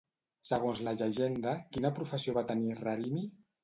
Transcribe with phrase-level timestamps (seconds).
[0.49, 3.29] Segons la llegenda, quina professió va tenir Rarimi?